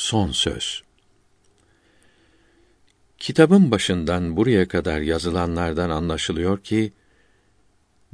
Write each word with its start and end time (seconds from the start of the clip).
Son 0.00 0.32
söz. 0.32 0.82
Kitabın 3.18 3.70
başından 3.70 4.36
buraya 4.36 4.68
kadar 4.68 5.00
yazılanlardan 5.00 5.90
anlaşılıyor 5.90 6.58
ki 6.58 6.92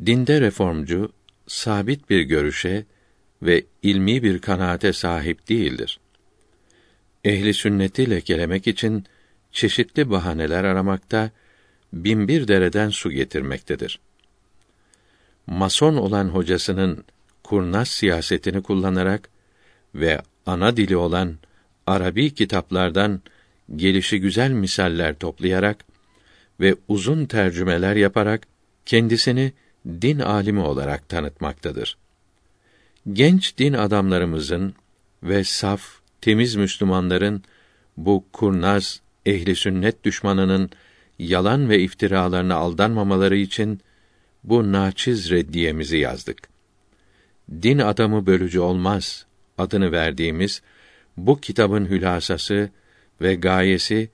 dinde 0.06 0.40
reformcu 0.40 1.12
sabit 1.46 2.10
bir 2.10 2.20
görüşe 2.20 2.84
ve 3.42 3.64
ilmi 3.82 4.22
bir 4.22 4.38
kanaate 4.38 4.92
sahip 4.92 5.48
değildir. 5.48 6.00
Ehli 7.24 7.54
sünneti 7.54 8.10
lekelemek 8.10 8.66
için 8.66 9.04
çeşitli 9.52 10.10
bahaneler 10.10 10.64
aramakta, 10.64 11.30
binbir 11.92 12.48
dereden 12.48 12.90
su 12.90 13.10
getirmektedir. 13.10 14.00
Mason 15.46 15.96
olan 15.96 16.28
hocasının 16.28 17.04
kurnaz 17.42 17.88
siyasetini 17.88 18.62
kullanarak 18.62 19.28
ve 19.94 20.22
ana 20.46 20.76
dili 20.76 20.96
olan 20.96 21.38
Arabi 21.86 22.34
kitaplardan 22.34 23.20
gelişi 23.76 24.20
güzel 24.20 24.50
misaller 24.50 25.18
toplayarak 25.18 25.84
ve 26.60 26.74
uzun 26.88 27.26
tercümeler 27.26 27.96
yaparak 27.96 28.46
kendisini 28.86 29.52
din 29.86 30.18
alimi 30.18 30.60
olarak 30.60 31.08
tanıtmaktadır. 31.08 31.96
Genç 33.12 33.58
din 33.58 33.72
adamlarımızın 33.72 34.74
ve 35.22 35.44
saf, 35.44 35.82
temiz 36.20 36.54
Müslümanların 36.56 37.42
bu 37.96 38.24
kurnaz 38.32 39.00
ehli 39.26 39.56
sünnet 39.56 40.04
düşmanının 40.04 40.70
yalan 41.18 41.68
ve 41.68 41.80
iftiralarına 41.80 42.54
aldanmamaları 42.54 43.36
için 43.36 43.80
bu 44.44 44.72
naçiz 44.72 45.30
reddiyemizi 45.30 45.98
yazdık. 45.98 46.48
Din 47.62 47.78
adamı 47.78 48.26
bölücü 48.26 48.60
olmaz 48.60 49.26
adını 49.58 49.92
verdiğimiz 49.92 50.62
bu 51.16 51.40
kitabın 51.40 51.86
hülasası 51.86 52.70
ve 53.20 53.34
gayesi 53.34 54.10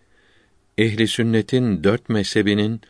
ehli 0.79 1.09
sünnetin 1.09 1.85
dört 1.85 2.09
mezhebinin 2.09 2.81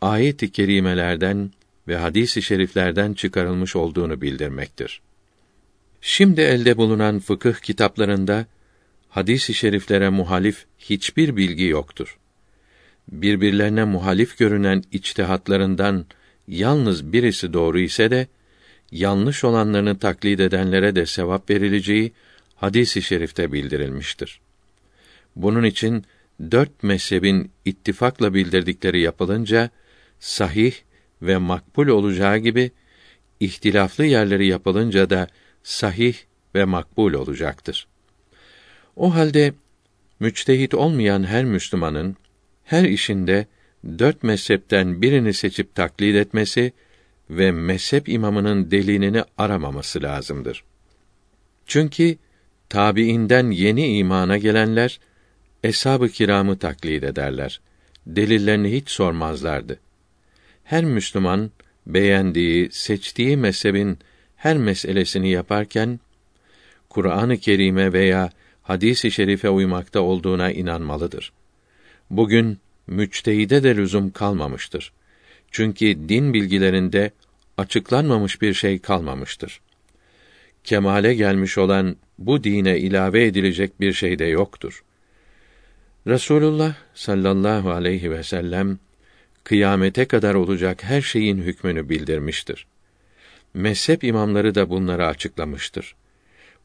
ayet-i 0.00 0.52
kerimelerden 0.52 1.50
ve 1.88 1.96
hadis-i 1.96 2.42
şeriflerden 2.42 3.14
çıkarılmış 3.14 3.76
olduğunu 3.76 4.20
bildirmektir. 4.20 5.00
Şimdi 6.00 6.40
elde 6.40 6.76
bulunan 6.76 7.18
fıkıh 7.18 7.54
kitaplarında 7.54 8.46
hadis-i 9.08 9.54
şeriflere 9.54 10.08
muhalif 10.08 10.64
hiçbir 10.78 11.36
bilgi 11.36 11.64
yoktur. 11.64 12.18
Birbirlerine 13.12 13.84
muhalif 13.84 14.38
görünen 14.38 14.82
içtihatlarından 14.92 16.06
yalnız 16.48 17.12
birisi 17.12 17.52
doğru 17.52 17.80
ise 17.80 18.10
de 18.10 18.26
yanlış 18.92 19.44
olanlarını 19.44 19.98
taklit 19.98 20.40
edenlere 20.40 20.94
de 20.94 21.06
sevap 21.06 21.50
verileceği 21.50 22.12
hadis-i 22.62 23.02
şerifte 23.02 23.52
bildirilmiştir. 23.52 24.40
Bunun 25.36 25.64
için 25.64 26.04
dört 26.50 26.82
mezhebin 26.82 27.50
ittifakla 27.64 28.34
bildirdikleri 28.34 29.00
yapılınca 29.00 29.70
sahih 30.20 30.74
ve 31.22 31.36
makbul 31.36 31.88
olacağı 31.88 32.38
gibi 32.38 32.70
ihtilaflı 33.40 34.04
yerleri 34.04 34.46
yapılınca 34.46 35.10
da 35.10 35.28
sahih 35.62 36.14
ve 36.54 36.64
makbul 36.64 37.12
olacaktır. 37.12 37.86
O 38.96 39.14
halde 39.14 39.54
müçtehit 40.20 40.74
olmayan 40.74 41.24
her 41.24 41.44
Müslümanın 41.44 42.16
her 42.64 42.84
işinde 42.84 43.46
dört 43.98 44.22
mezhepten 44.22 45.02
birini 45.02 45.34
seçip 45.34 45.74
taklit 45.74 46.16
etmesi 46.16 46.72
ve 47.30 47.52
mezhep 47.52 48.08
imamının 48.08 48.70
delilini 48.70 49.22
aramaması 49.38 50.02
lazımdır. 50.02 50.64
Çünkü 51.66 52.18
tabiinden 52.72 53.50
yeni 53.50 53.96
imana 53.96 54.38
gelenler 54.38 55.00
eshab-ı 55.64 56.08
kiramı 56.08 56.58
taklit 56.58 57.04
ederler. 57.04 57.60
Delillerini 58.06 58.72
hiç 58.72 58.90
sormazlardı. 58.90 59.78
Her 60.64 60.84
Müslüman 60.84 61.50
beğendiği, 61.86 62.70
seçtiği 62.72 63.36
mezhebin 63.36 63.98
her 64.36 64.56
meselesini 64.56 65.30
yaparken 65.30 66.00
Kur'an-ı 66.88 67.38
Kerim'e 67.38 67.92
veya 67.92 68.30
hadis-i 68.62 69.10
şerife 69.10 69.48
uymakta 69.48 70.00
olduğuna 70.00 70.52
inanmalıdır. 70.52 71.32
Bugün 72.10 72.58
müçtehide 72.86 73.62
de 73.62 73.76
lüzum 73.76 74.10
kalmamıştır. 74.10 74.92
Çünkü 75.50 76.08
din 76.08 76.34
bilgilerinde 76.34 77.10
açıklanmamış 77.56 78.42
bir 78.42 78.54
şey 78.54 78.78
kalmamıştır. 78.78 79.60
Kemale 80.64 81.14
gelmiş 81.14 81.58
olan 81.58 81.96
bu 82.18 82.44
dine 82.44 82.78
ilave 82.78 83.26
edilecek 83.26 83.80
bir 83.80 83.92
şey 83.92 84.18
de 84.18 84.24
yoktur. 84.24 84.84
Resulullah 86.06 86.74
sallallahu 86.94 87.70
aleyhi 87.70 88.10
ve 88.10 88.22
sellem 88.22 88.78
kıyamete 89.44 90.04
kadar 90.04 90.34
olacak 90.34 90.84
her 90.84 91.02
şeyin 91.02 91.38
hükmünü 91.38 91.88
bildirmiştir. 91.88 92.66
Mezhep 93.54 94.04
imamları 94.04 94.54
da 94.54 94.70
bunları 94.70 95.06
açıklamıştır. 95.06 95.94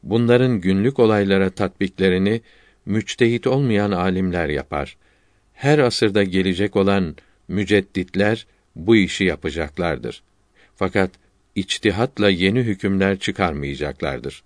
Bunların 0.02 0.60
günlük 0.60 0.98
olaylara 0.98 1.50
tatbiklerini 1.50 2.40
müçtehit 2.86 3.46
olmayan 3.46 3.90
alimler 3.90 4.48
yapar. 4.48 4.96
Her 5.54 5.78
asırda 5.78 6.22
gelecek 6.22 6.76
olan 6.76 7.16
mücedditler 7.48 8.46
bu 8.76 8.96
işi 8.96 9.24
yapacaklardır. 9.24 10.22
Fakat 10.76 11.10
içtihatla 11.58 12.30
yeni 12.30 12.60
hükümler 12.60 13.18
çıkarmayacaklardır. 13.18 14.42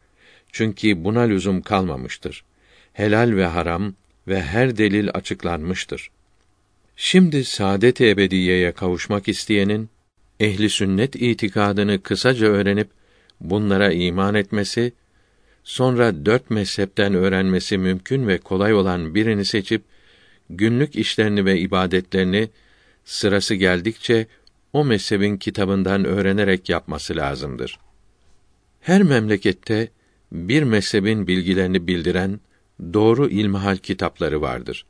Çünkü 0.52 1.04
buna 1.04 1.20
lüzum 1.20 1.62
kalmamıştır. 1.62 2.44
Helal 2.92 3.36
ve 3.36 3.46
haram 3.46 3.94
ve 4.28 4.42
her 4.42 4.76
delil 4.76 5.08
açıklanmıştır. 5.14 6.10
Şimdi 6.96 7.44
saadet-i 7.44 8.08
ebediyeye 8.08 8.72
kavuşmak 8.72 9.28
isteyenin 9.28 9.88
ehli 10.40 10.70
sünnet 10.70 11.16
itikadını 11.16 12.02
kısaca 12.02 12.46
öğrenip 12.46 12.88
bunlara 13.40 13.92
iman 13.92 14.34
etmesi, 14.34 14.92
sonra 15.64 16.26
dört 16.26 16.50
mezhepten 16.50 17.14
öğrenmesi 17.14 17.78
mümkün 17.78 18.28
ve 18.28 18.38
kolay 18.38 18.74
olan 18.74 19.14
birini 19.14 19.44
seçip 19.44 19.82
günlük 20.50 20.96
işlerini 20.96 21.44
ve 21.44 21.58
ibadetlerini 21.58 22.48
sırası 23.04 23.54
geldikçe 23.54 24.26
o 24.72 24.84
mezhebin 24.84 25.36
kitabından 25.36 26.04
öğrenerek 26.04 26.68
yapması 26.68 27.16
lazımdır. 27.16 27.78
Her 28.80 29.02
memlekette 29.02 29.88
bir 30.32 30.62
mezhebin 30.62 31.26
bilgilerini 31.26 31.86
bildiren 31.86 32.40
doğru 32.92 33.28
ilmihal 33.28 33.76
kitapları 33.76 34.40
vardır. 34.40 34.86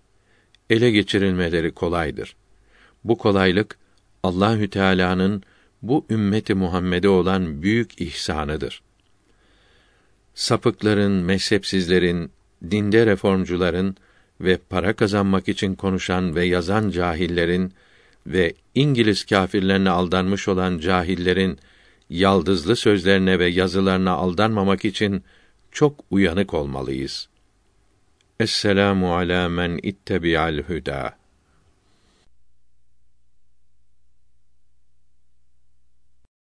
Ele 0.71 0.91
geçirilmeleri 0.91 1.71
kolaydır. 1.71 2.37
Bu 3.05 3.19
kolaylık 3.19 3.79
Allahü 4.23 4.71
Teala'nın 4.71 5.43
bu 5.83 6.07
ümmeti 6.11 6.55
Muhammed'e 6.55 7.09
olan 7.09 7.63
büyük 7.63 8.01
ihsanıdır. 8.01 8.83
Sapıkların, 10.35 11.13
mezhepsizlerin, 11.13 12.31
dinde 12.71 13.07
reformcuların 13.07 13.97
ve 14.41 14.57
para 14.57 14.93
kazanmak 14.93 15.49
için 15.49 15.75
konuşan 15.75 16.35
ve 16.35 16.45
yazan 16.45 16.91
cahillerin 16.91 17.73
ve 18.27 18.55
İngiliz 18.75 19.25
kâfirlerine 19.25 19.91
aldanmış 19.91 20.49
olan 20.49 20.79
cahillerin 20.79 21.59
yaldızlı 22.11 22.77
sözlerine 22.77 23.39
ve 23.39 23.47
yazılarına 23.47 24.13
aldanmamak 24.13 24.85
için 24.85 25.25
çok 25.71 26.05
uyanık 26.11 26.55
olmalıyız. 26.55 27.29
Esselamu 28.41 29.17
ala 29.17 29.49
men 29.49 29.81
ittebi'al 29.83 30.59
huda. 30.59 31.22